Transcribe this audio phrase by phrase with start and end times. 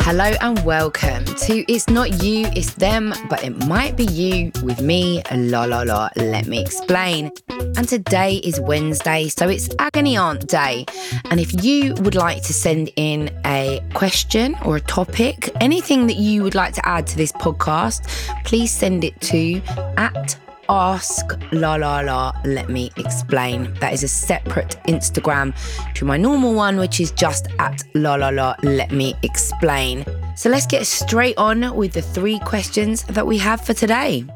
[0.00, 4.80] Hello and welcome to It's Not You, It's Them, but it might be you with
[4.80, 7.30] me, la la la, let me explain.
[7.76, 10.86] And today is Wednesday, so it's Agony Aunt Day.
[11.30, 16.16] And if you would like to send in a question or a topic, anything that
[16.16, 18.08] you would like to add to this podcast,
[18.44, 19.60] please send it to
[19.98, 20.38] at
[20.70, 22.32] ask la la la.
[22.44, 23.74] Let me explain.
[23.74, 25.54] That is a separate instagram
[25.94, 28.54] to my normal one which is just at la la la.
[28.62, 30.04] Let me explain.
[30.34, 34.26] So let's get straight on with the three questions that we have for today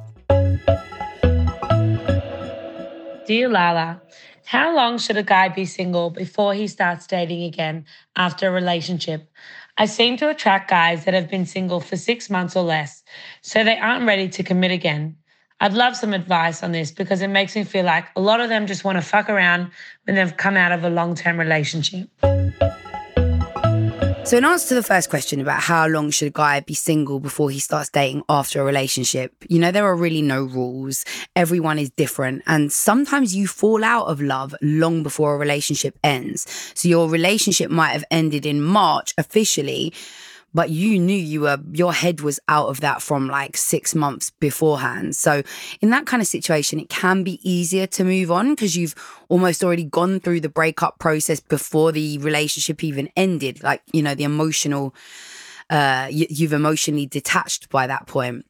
[3.30, 4.02] Dear Lala,
[4.44, 7.84] how long should a guy be single before he starts dating again
[8.16, 9.30] after a relationship?
[9.78, 13.04] I seem to attract guys that have been single for six months or less,
[13.40, 15.14] so they aren't ready to commit again.
[15.60, 18.48] I'd love some advice on this because it makes me feel like a lot of
[18.48, 19.70] them just want to fuck around
[20.06, 22.10] when they've come out of a long term relationship.
[24.30, 27.18] So, in answer to the first question about how long should a guy be single
[27.18, 31.04] before he starts dating after a relationship, you know, there are really no rules.
[31.34, 32.44] Everyone is different.
[32.46, 36.46] And sometimes you fall out of love long before a relationship ends.
[36.74, 39.92] So, your relationship might have ended in March officially,
[40.52, 44.30] but you knew you were, your head was out of that from like six months
[44.30, 45.16] beforehand.
[45.16, 45.42] So,
[45.80, 48.94] in that kind of situation, it can be easier to move on because you've
[49.28, 53.62] almost already gone through the breakup process before the relationship even ended.
[53.62, 54.94] Like, you know, the emotional,
[55.68, 58.44] uh, you, you've emotionally detached by that point.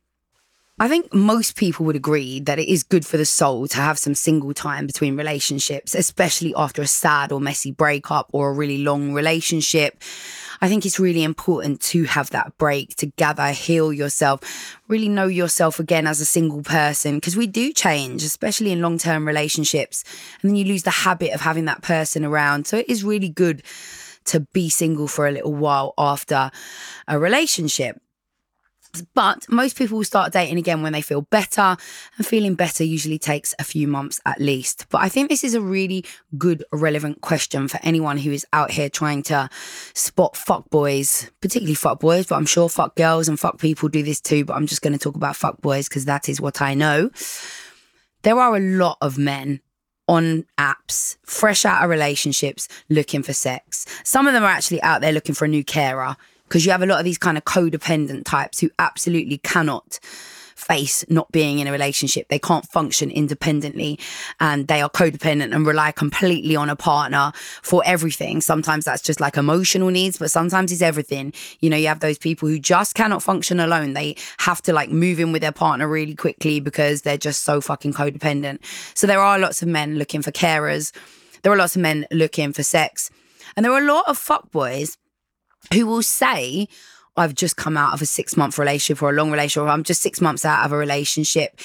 [0.82, 3.98] I think most people would agree that it is good for the soul to have
[3.98, 8.78] some single time between relationships, especially after a sad or messy breakup or a really
[8.78, 10.02] long relationship.
[10.62, 14.40] I think it's really important to have that break to gather, heal yourself,
[14.88, 18.96] really know yourself again as a single person because we do change, especially in long
[18.96, 20.02] term relationships.
[20.40, 22.66] And then you lose the habit of having that person around.
[22.66, 23.62] So it is really good
[24.24, 26.50] to be single for a little while after
[27.06, 28.00] a relationship.
[29.14, 31.76] But most people will start dating again when they feel better,
[32.16, 34.86] and feeling better usually takes a few months at least.
[34.90, 36.04] But I think this is a really
[36.36, 39.48] good, relevant question for anyone who is out here trying to
[39.94, 44.02] spot fuck boys, particularly fuck boys, but I'm sure fuck girls and fuck people do
[44.02, 44.44] this too.
[44.44, 47.10] But I'm just going to talk about fuck boys because that is what I know.
[48.22, 49.60] There are a lot of men
[50.10, 53.86] on apps, fresh out of relationships, looking for sex.
[54.02, 56.16] Some of them are actually out there looking for a new carer
[56.50, 60.00] because you have a lot of these kind of codependent types who absolutely cannot
[60.56, 62.28] face not being in a relationship.
[62.28, 63.98] They can't function independently
[64.40, 68.40] and they are codependent and rely completely on a partner for everything.
[68.40, 71.32] Sometimes that's just like emotional needs, but sometimes it's everything.
[71.60, 73.94] You know, you have those people who just cannot function alone.
[73.94, 77.60] They have to like move in with their partner really quickly because they're just so
[77.60, 78.58] fucking codependent.
[78.94, 80.92] So there are lots of men looking for carers.
[81.42, 83.08] There are lots of men looking for sex.
[83.56, 84.96] And there are a lot of fuckboys
[85.72, 86.68] who will say,
[87.16, 89.84] I've just come out of a six month relationship or a long relationship, or I'm
[89.84, 91.60] just six months out of a relationship,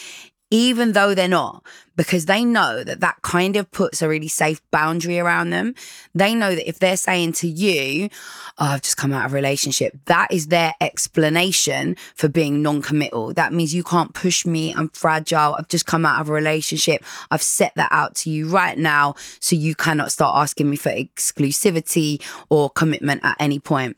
[0.56, 1.66] even though they're not,
[1.98, 5.76] because they know that that kind of puts a really safe boundary around them.
[6.14, 8.10] They know that if they're saying to you,
[8.58, 12.82] oh, I've just come out of a relationship, that is their explanation for being non
[12.82, 13.34] committal.
[13.34, 14.74] That means you can't push me.
[14.74, 15.56] I'm fragile.
[15.56, 17.04] I've just come out of a relationship.
[17.32, 19.16] I've set that out to you right now.
[19.42, 23.98] So you cannot start asking me for exclusivity or commitment at any point.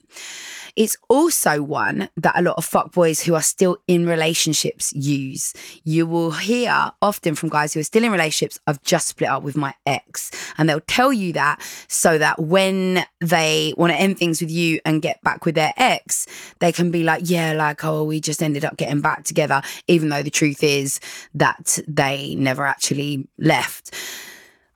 [0.78, 5.56] It's also one that a lot of fuckboys who are still in relationships use.
[5.84, 9.42] You will hear often from guys who are still in relationships, I've just split up
[9.42, 10.30] with my ex.
[10.56, 14.80] And they'll tell you that so that when they want to end things with you
[14.86, 16.28] and get back with their ex,
[16.60, 20.10] they can be like, yeah, like, oh, we just ended up getting back together, even
[20.10, 21.00] though the truth is
[21.34, 23.96] that they never actually left.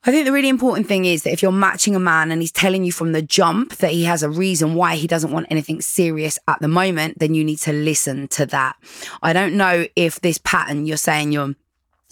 [0.04, 2.52] I think the really important thing is that if you're matching a man and he's
[2.52, 5.80] telling you from the jump that he has a reason why he doesn't want anything
[5.80, 8.78] serious at the moment, then you need to listen to that.
[9.22, 11.54] I don't know if this pattern you're saying you're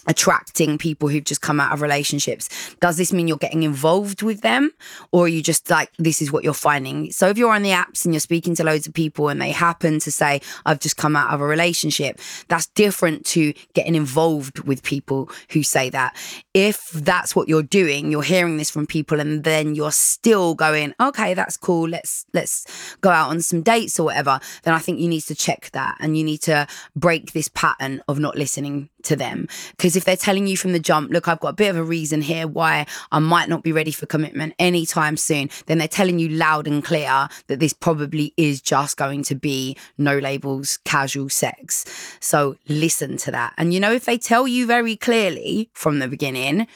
[0.06, 2.48] attracting people who've just come out of relationships.
[2.80, 4.72] Does this mean you're getting involved with them?
[5.12, 7.10] Or are you just like this is what you're finding?
[7.12, 9.50] So if you're on the apps and you're speaking to loads of people and they
[9.50, 12.18] happen to say i've just come out of a relationship
[12.48, 16.16] that's different to getting involved with people who say that.
[16.54, 20.94] If that's what you're doing you're hearing this from people and then you're still going
[21.00, 21.88] okay that's cool.
[21.88, 22.66] Let's let's
[23.00, 25.96] go out on some dates or whatever then i think you need to check that
[26.00, 26.66] and you need to
[26.96, 29.48] break this pattern of not listening to them.
[29.76, 31.82] Because if they're telling you from the jump, look, I've got a bit of a
[31.82, 36.18] reason here why I might not be ready for commitment anytime soon, then they're telling
[36.18, 41.28] you loud and clear that this probably is just going to be no labels, casual
[41.28, 41.84] sex.
[42.20, 43.54] So listen to that.
[43.56, 46.66] And you know, if they tell you very clearly from the beginning,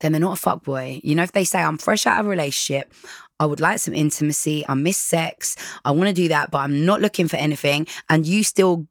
[0.00, 1.00] then they're not a fuckboy.
[1.02, 2.92] You know, if they say, I'm fresh out of a relationship,
[3.40, 4.64] I would like some intimacy.
[4.68, 5.56] I miss sex.
[5.84, 7.86] I want to do that, but I'm not looking for anything.
[8.08, 8.86] And you still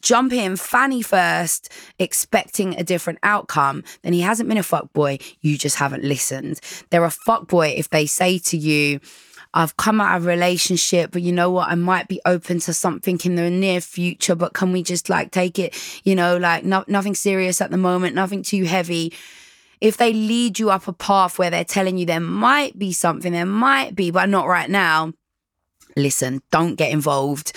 [0.00, 5.22] jump in fanny first, expecting a different outcome, then he hasn't been a fuckboy.
[5.40, 6.60] You just haven't listened.
[6.90, 9.00] They're a fuckboy if they say to you,
[9.54, 11.68] I've come out of a relationship, but you know what?
[11.68, 15.30] I might be open to something in the near future, but can we just like
[15.30, 19.12] take it, you know, like no, nothing serious at the moment, nothing too heavy
[19.82, 23.32] if they lead you up a path where they're telling you there might be something,
[23.32, 25.12] there might be, but not right now,
[25.96, 27.52] listen, don't get involved.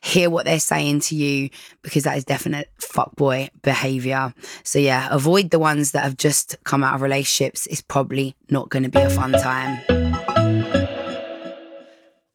[0.00, 1.50] Hear what they're saying to you
[1.82, 4.34] because that is definite fuckboy behavior.
[4.62, 7.66] So, yeah, avoid the ones that have just come out of relationships.
[7.66, 9.80] It's probably not going to be a fun time.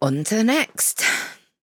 [0.01, 1.03] On to the next.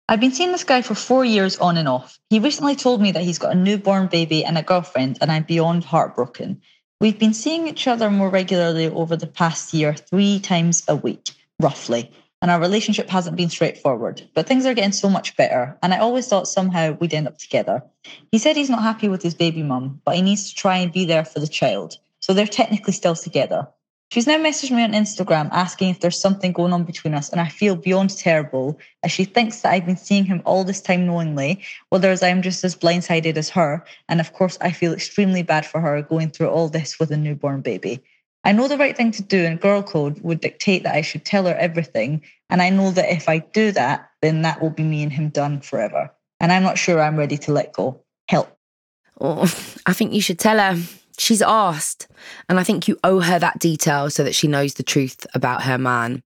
[0.07, 2.19] I've been seeing this guy for four years on and off.
[2.31, 5.43] He recently told me that he's got a newborn baby and a girlfriend, and I'm
[5.43, 6.61] beyond heartbroken.
[6.99, 11.29] We've been seeing each other more regularly over the past year, three times a week,
[11.59, 12.11] roughly.
[12.41, 15.77] And our relationship hasn't been straightforward, but things are getting so much better.
[15.83, 17.83] And I always thought somehow we'd end up together.
[18.31, 20.91] He said he's not happy with his baby mum, but he needs to try and
[20.91, 21.97] be there for the child.
[22.21, 23.67] So they're technically still together.
[24.11, 27.39] She's now messaged me on Instagram asking if there's something going on between us, and
[27.39, 31.05] I feel beyond terrible as she thinks that I've been seeing him all this time
[31.05, 33.85] knowingly, whereas I'm just as blindsided as her.
[34.07, 37.17] And of course, I feel extremely bad for her going through all this with a
[37.17, 38.01] newborn baby.
[38.43, 41.25] I know the right thing to do, and girl code would dictate that I should
[41.25, 42.21] tell her everything.
[42.49, 45.29] And I know that if I do that, then that will be me and him
[45.29, 46.11] done forever.
[46.39, 48.01] And I'm not sure I'm ready to let go.
[48.27, 48.55] Help.
[49.19, 49.41] Oh,
[49.85, 50.81] I think you should tell her
[51.17, 52.07] she's asked.
[52.47, 55.63] And I think you owe her that detail so that she knows the truth about
[55.63, 56.23] her man.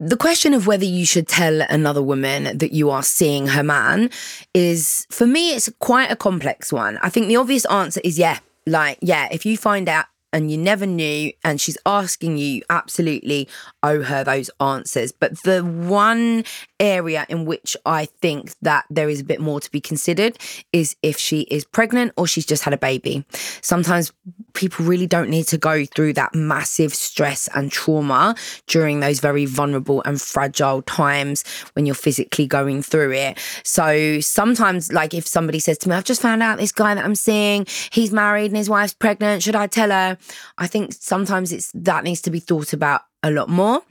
[0.00, 4.10] The question of whether you should tell another woman that you are seeing her man
[4.54, 6.98] is, for me, it's quite a complex one.
[7.02, 8.38] I think the obvious answer is yeah.
[8.66, 13.48] Like, yeah, if you find out and you never knew and she's asking you absolutely
[13.82, 15.12] owe her those answers.
[15.12, 16.44] But the one
[16.78, 20.38] area in which i think that there is a bit more to be considered
[20.72, 23.24] is if she is pregnant or she's just had a baby.
[23.60, 24.12] Sometimes
[24.54, 28.34] people really don't need to go through that massive stress and trauma
[28.66, 31.44] during those very vulnerable and fragile times
[31.74, 33.38] when you're physically going through it.
[33.62, 37.04] So sometimes like if somebody says to me i've just found out this guy that
[37.04, 40.16] i'm seeing he's married and his wife's pregnant should i tell her
[40.58, 43.82] I think sometimes it's that needs to be thought about a lot more.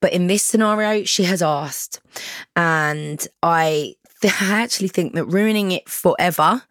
[0.00, 2.00] But in this scenario, she has asked.
[2.54, 3.94] And I,
[4.24, 6.62] I actually think that ruining it forever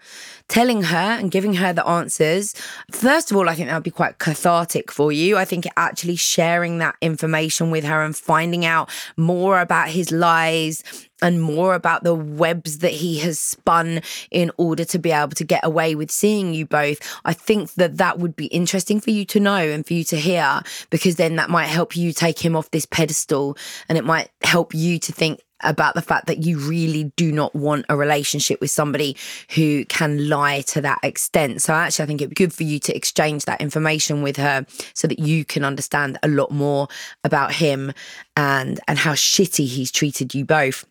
[0.48, 2.54] telling her and giving her the answers,
[2.92, 5.38] first of all, I think that would be quite cathartic for you.
[5.38, 10.84] I think actually sharing that information with her and finding out more about his lies
[11.26, 15.44] and more about the webs that he has spun in order to be able to
[15.44, 17.00] get away with seeing you both.
[17.26, 20.18] I think that that would be interesting for you to know and for you to
[20.18, 20.62] hear
[20.92, 23.58] because then that might help you take him off this pedestal
[23.90, 27.56] and it might help you to think about the fact that you really do not
[27.56, 29.18] want a relationship with somebody
[29.56, 31.60] who can lie to that extent.
[31.64, 34.68] So actually, I think it'd be good for you to exchange that information with her
[34.94, 36.88] so that you can understand a lot more
[37.24, 37.94] about him
[38.38, 40.86] and and how shitty he's treated you both.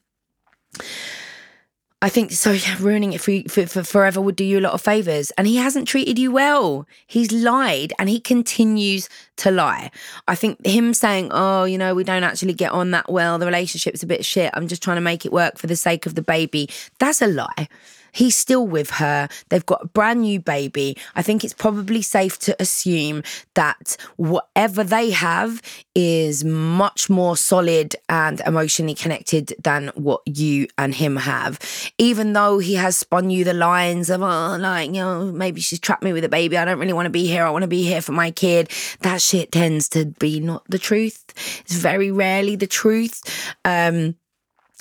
[2.05, 2.53] I think so.
[2.53, 5.31] Yeah, ruining it for, for, for, forever would do you a lot of favors.
[5.39, 6.87] And he hasn't treated you well.
[7.07, 9.91] He's lied and he continues to lie.
[10.29, 13.39] I think him saying, oh, you know, we don't actually get on that well.
[13.39, 14.51] The relationship's a bit shit.
[14.53, 16.69] I'm just trying to make it work for the sake of the baby.
[16.99, 17.69] That's a lie.
[18.15, 19.29] He's still with her.
[19.49, 20.97] They've got a brand new baby.
[21.15, 23.23] I think it's probably safe to assume
[23.55, 25.61] that whatever they have
[25.95, 31.59] is much more solid and emotionally connected than what you and him have.
[31.99, 35.81] Even though he has spun you the lines of, oh, like, you know, maybe she's
[35.81, 36.57] trapped me with a baby.
[36.57, 37.45] I don't really want to be here.
[37.45, 38.71] I want to be here for my kid.
[39.01, 41.25] That shit tends to be not the truth.
[41.65, 43.21] It's very rarely the truth.
[43.65, 44.17] Um,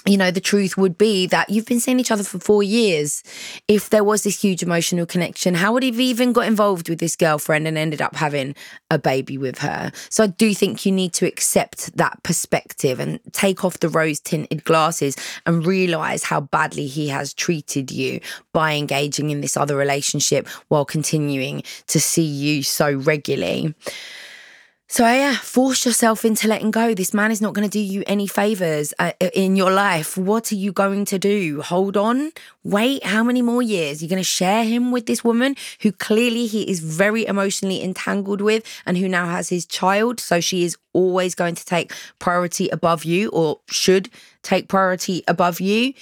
[0.05, 3.23] you know, the truth would be that you've been seeing each other for four years.
[3.67, 6.99] If there was this huge emotional connection, how would he have even got involved with
[6.99, 8.55] this girlfriend and ended up having
[8.91, 9.91] a baby with her?
[10.09, 14.19] So I do think you need to accept that perspective and take off the rose
[14.19, 18.19] tinted glasses and realize how badly he has treated you
[18.51, 23.73] by engaging in this other relationship while continuing to see you so regularly.
[24.89, 26.93] So, yeah, force yourself into letting go.
[26.93, 30.17] This man is not going to do you any favors uh, in your life.
[30.17, 31.61] What are you going to do?
[31.61, 32.31] Hold on?
[32.63, 34.03] Wait, how many more years?
[34.03, 38.41] You're going to share him with this woman who clearly he is very emotionally entangled
[38.41, 40.19] with and who now has his child.
[40.19, 44.09] So, she is always going to take priority above you or should
[44.43, 45.93] take priority above you.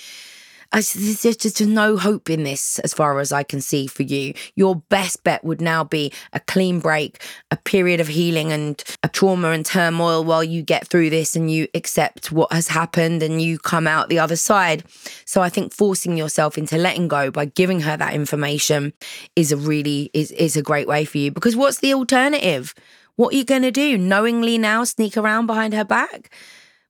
[0.73, 4.33] I, there's just no hope in this as far as I can see for you.
[4.55, 9.09] Your best bet would now be a clean break, a period of healing and a
[9.09, 13.41] trauma and turmoil while you get through this and you accept what has happened and
[13.41, 14.83] you come out the other side.
[15.25, 18.93] So I think forcing yourself into letting go by giving her that information
[19.35, 22.73] is a really is is a great way for you because what's the alternative?
[23.17, 23.97] What are you going to do?
[23.97, 26.33] Knowingly now sneak around behind her back?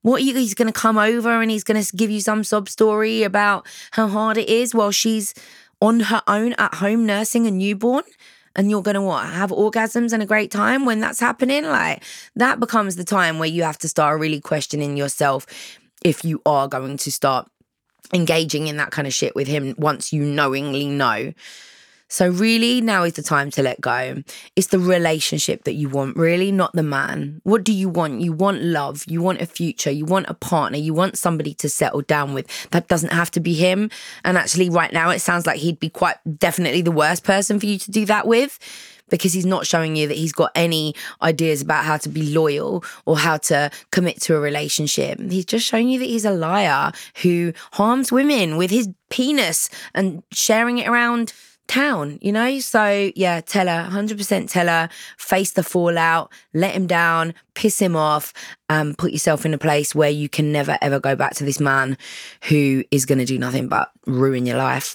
[0.02, 2.68] What you, he's going to come over and he's going to give you some sob
[2.68, 5.34] story about how hard it is while she's
[5.80, 8.04] on her own at home nursing a newborn?
[8.54, 11.64] And you're going to what have orgasms and a great time when that's happening?
[11.64, 12.02] Like
[12.36, 15.46] that becomes the time where you have to start really questioning yourself
[16.04, 17.48] if you are going to start
[18.12, 21.32] engaging in that kind of shit with him once you knowingly know
[22.12, 24.22] so, really, now is the time to let go.
[24.54, 27.40] It's the relationship that you want, really, not the man.
[27.42, 28.20] What do you want?
[28.20, 29.02] You want love.
[29.06, 29.90] You want a future.
[29.90, 30.76] You want a partner.
[30.76, 32.68] You want somebody to settle down with.
[32.70, 33.90] That doesn't have to be him.
[34.26, 37.64] And actually, right now, it sounds like he'd be quite definitely the worst person for
[37.64, 38.58] you to do that with
[39.08, 42.84] because he's not showing you that he's got any ideas about how to be loyal
[43.06, 45.18] or how to commit to a relationship.
[45.18, 46.92] He's just showing you that he's a liar
[47.22, 51.32] who harms women with his penis and sharing it around
[51.66, 52.58] town, you know?
[52.60, 57.96] So, yeah, tell her, 100% tell her, face the fallout, let him down, piss him
[57.96, 58.32] off,
[58.68, 61.60] um, put yourself in a place where you can never ever go back to this
[61.60, 61.96] man
[62.44, 64.94] who is going to do nothing but ruin your life.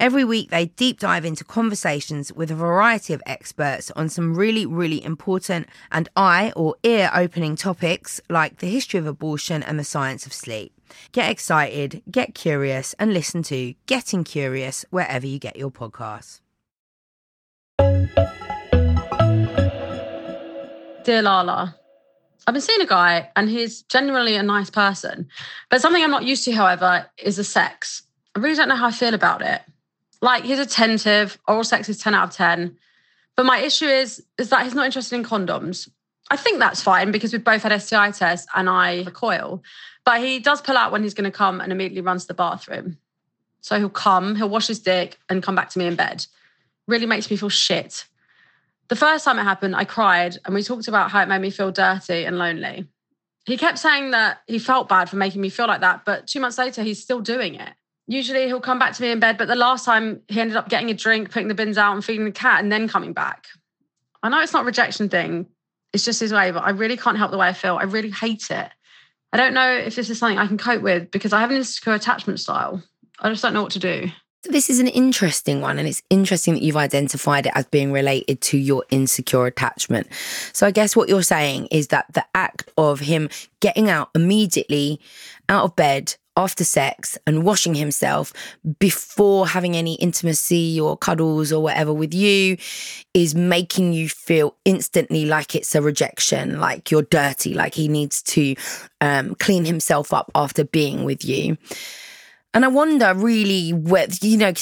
[0.00, 4.64] Every week, they deep dive into conversations with a variety of experts on some really,
[4.64, 9.82] really important and eye or ear opening topics like the history of abortion and the
[9.82, 10.72] science of sleep.
[11.10, 16.42] Get excited, get curious, and listen to Getting Curious wherever you get your podcasts.
[21.02, 21.74] Dear Lala,
[22.46, 25.28] I've been seeing a guy and he's genuinely a nice person.
[25.70, 28.04] But something I'm not used to, however, is the sex.
[28.36, 29.60] I really don't know how I feel about it.
[30.20, 32.76] Like he's attentive, oral sex is 10 out of 10.
[33.36, 35.88] But my issue is, is that he's not interested in condoms.
[36.30, 39.62] I think that's fine because we've both had STI tests and I recoil.
[40.04, 42.34] But he does pull out when he's going to come and immediately runs to the
[42.34, 42.98] bathroom.
[43.60, 46.26] So he'll come, he'll wash his dick and come back to me in bed.
[46.86, 48.06] Really makes me feel shit.
[48.88, 51.50] The first time it happened, I cried and we talked about how it made me
[51.50, 52.86] feel dirty and lonely.
[53.44, 56.40] He kept saying that he felt bad for making me feel like that, but two
[56.40, 57.72] months later, he's still doing it
[58.08, 60.68] usually he'll come back to me in bed, but the last time he ended up
[60.68, 63.46] getting a drink, putting the bins out and feeding the cat and then coming back.
[64.22, 65.46] I know it's not a rejection thing.
[65.92, 67.76] It's just his way, but I really can't help the way I feel.
[67.76, 68.68] I really hate it.
[69.32, 71.56] I don't know if this is something I can cope with because I have an
[71.56, 72.82] insecure attachment style.
[73.20, 74.10] I just don't know what to do.
[74.44, 78.40] This is an interesting one, and it's interesting that you've identified it as being related
[78.42, 80.06] to your insecure attachment.
[80.52, 83.28] So, I guess what you're saying is that the act of him
[83.60, 85.00] getting out immediately
[85.48, 88.32] out of bed, after sex and washing himself
[88.78, 92.56] before having any intimacy or cuddles or whatever with you
[93.12, 98.22] is making you feel instantly like it's a rejection, like you're dirty, like he needs
[98.22, 98.54] to
[99.00, 101.58] um, clean himself up after being with you.
[102.54, 104.52] And I wonder really whether, you know,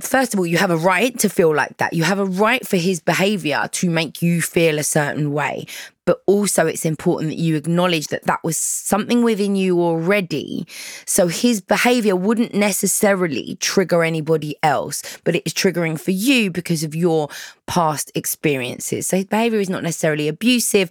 [0.00, 1.92] first of all, you have a right to feel like that.
[1.92, 5.66] You have a right for his behavior to make you feel a certain way.
[6.04, 10.66] But also, it's important that you acknowledge that that was something within you already.
[11.06, 16.82] So his behavior wouldn't necessarily trigger anybody else, but it is triggering for you because
[16.82, 17.28] of your
[17.66, 19.06] past experiences.
[19.06, 20.90] So his behavior is not necessarily abusive,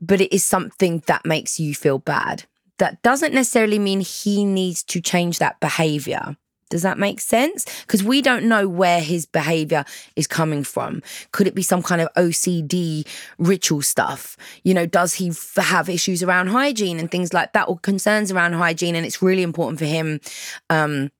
[0.00, 2.44] but it is something that makes you feel bad
[2.82, 6.36] that doesn't necessarily mean he needs to change that behavior.
[6.72, 7.66] Does that make sense?
[7.82, 9.84] Because we don't know where his behavior
[10.16, 11.02] is coming from.
[11.32, 14.38] Could it be some kind of OCD ritual stuff?
[14.64, 18.32] You know, does he f- have issues around hygiene and things like that, or concerns
[18.32, 18.96] around hygiene?
[18.96, 20.18] And it's really important for him
[20.70, 21.10] um,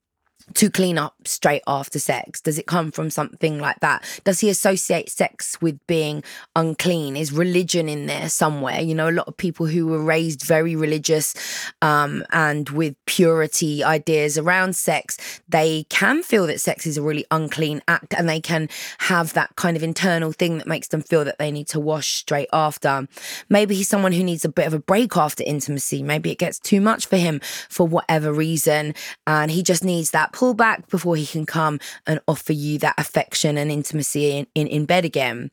[0.54, 2.40] to clean up straight after sex?
[2.40, 4.04] Does it come from something like that?
[4.24, 6.22] Does he associate sex with being
[6.56, 7.16] unclean?
[7.16, 8.80] Is religion in there somewhere?
[8.80, 11.34] You know, a lot of people who were raised very religious
[11.80, 17.24] um, and with purity ideas around sex, they can feel that sex is a really
[17.30, 18.68] unclean act and they can
[18.98, 22.14] have that kind of internal thing that makes them feel that they need to wash
[22.14, 23.06] straight after.
[23.48, 26.02] Maybe he's someone who needs a bit of a break after intimacy.
[26.02, 28.94] Maybe it gets too much for him for whatever reason.
[29.26, 33.56] And he just needs that pullback before he can come and offer you that affection
[33.56, 35.52] and intimacy in, in, in bed again.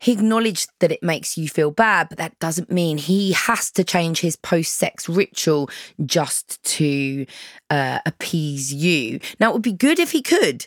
[0.00, 3.84] He acknowledged that it makes you feel bad, but that doesn't mean he has to
[3.84, 5.70] change his post sex ritual
[6.04, 7.26] just to
[7.70, 9.20] uh, appease you.
[9.40, 10.66] Now, it would be good if he could.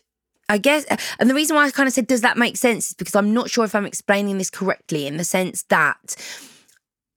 [0.49, 0.85] I guess,
[1.17, 2.89] and the reason why I kind of said, does that make sense?
[2.89, 6.15] is because I'm not sure if I'm explaining this correctly in the sense that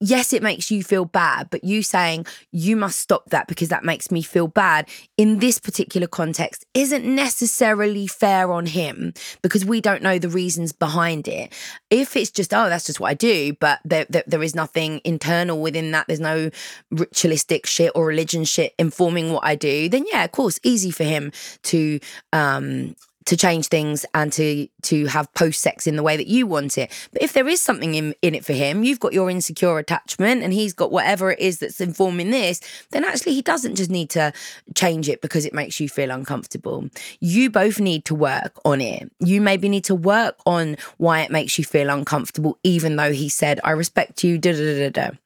[0.05, 3.85] yes, it makes you feel bad, but you saying you must stop that because that
[3.85, 9.81] makes me feel bad in this particular context isn't necessarily fair on him because we
[9.81, 11.53] don't know the reasons behind it.
[11.89, 15.01] If it's just, oh, that's just what I do, but there, there, there is nothing
[15.05, 16.51] internal within that, there's no
[16.91, 21.05] ritualistic shit or religion shit informing what I do, then yeah, of course, easy for
[21.05, 21.33] him
[21.65, 21.99] to,
[22.33, 22.95] um,
[23.27, 26.77] to change things and to to have post sex in the way that you want
[26.77, 26.91] it.
[27.13, 30.43] But if there is something in, in it for him, you've got your insecure attachment
[30.43, 34.11] and he's got whatever it is that's informing this, then actually he doesn't just need
[34.11, 34.33] to
[34.75, 36.89] change it because it makes you feel uncomfortable.
[37.21, 39.11] You both need to work on it.
[39.21, 43.29] You maybe need to work on why it makes you feel uncomfortable, even though he
[43.29, 45.17] said, I respect you, da da da da.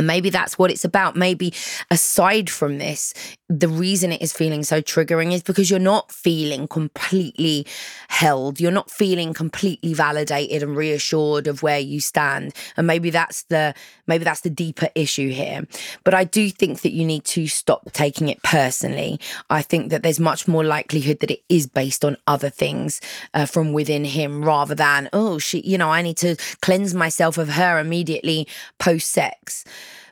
[0.00, 1.14] And maybe that's what it's about.
[1.14, 1.52] Maybe
[1.90, 3.12] aside from this,
[3.50, 7.66] the reason it is feeling so triggering is because you're not feeling completely
[8.08, 8.58] held.
[8.62, 12.54] You're not feeling completely validated and reassured of where you stand.
[12.78, 13.74] And maybe that's the
[14.06, 15.66] maybe that's the deeper issue here.
[16.02, 19.20] But I do think that you need to stop taking it personally.
[19.50, 23.02] I think that there's much more likelihood that it is based on other things
[23.34, 27.36] uh, from within him rather than oh she you know I need to cleanse myself
[27.36, 29.66] of her immediately post sex.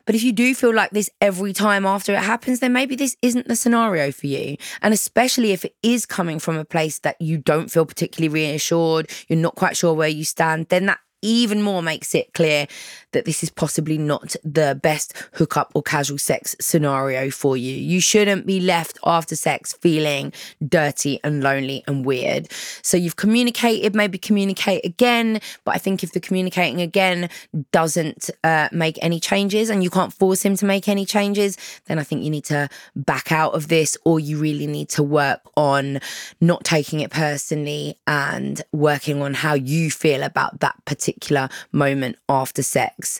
[0.09, 3.15] But if you do feel like this every time after it happens, then maybe this
[3.21, 4.57] isn't the scenario for you.
[4.81, 9.11] And especially if it is coming from a place that you don't feel particularly reassured,
[9.27, 12.67] you're not quite sure where you stand, then that even more makes it clear
[13.11, 17.73] that this is possibly not the best hookup or casual sex scenario for you.
[17.73, 20.31] You shouldn't be left after sex feeling
[20.65, 22.51] dirty and lonely and weird.
[22.81, 25.41] So you've communicated, maybe communicate again.
[25.63, 27.29] But I think if the communicating again
[27.71, 31.99] doesn't uh, make any changes and you can't force him to make any changes, then
[31.99, 35.41] I think you need to back out of this or you really need to work
[35.55, 35.99] on
[36.39, 40.75] not taking it personally and working on how you feel about that
[41.09, 43.19] particular moment after sex.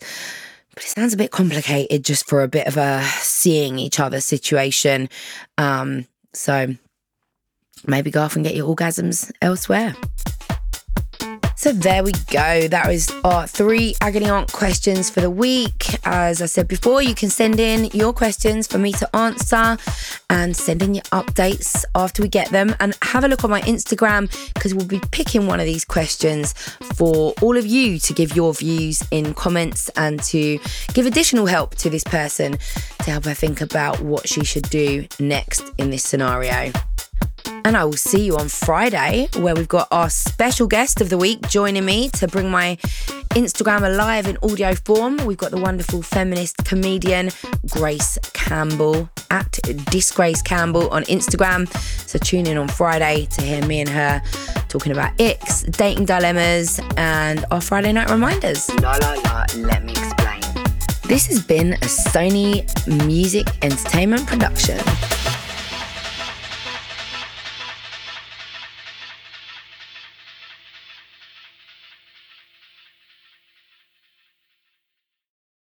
[0.74, 4.22] But it sounds a bit complicated just for a bit of a seeing each other
[4.22, 5.10] situation.
[5.58, 6.76] Um, so
[7.86, 9.96] maybe go off and get your orgasms elsewhere.
[11.60, 12.70] So there we go.
[12.70, 15.88] That was our three agony aunt questions for the week.
[16.06, 19.78] As I said before, you can send in your questions for me to answer
[20.30, 22.78] and send in your updates after we get them.
[22.80, 26.54] And have a look on my Instagram because we'll be picking one of these questions
[26.96, 30.60] for all of you to give your views in comments and to
[30.94, 32.58] give additional help to this person
[33.00, 36.72] to help her think about what she should do next in this scenario.
[37.66, 41.18] And I will see you on Friday, where we've got our special guest of the
[41.18, 42.78] week joining me to bring my
[43.36, 45.18] Instagram alive in audio form.
[45.26, 47.30] We've got the wonderful feminist comedian
[47.70, 49.52] Grace Campbell at
[49.92, 51.68] Disgrace Campbell on Instagram.
[52.08, 54.22] So tune in on Friday to hear me and her
[54.68, 58.70] talking about icks, dating dilemmas, and our Friday night reminders.
[58.82, 60.42] La la la, let me explain.
[61.04, 62.66] This has been a Sony
[63.06, 64.80] Music Entertainment production.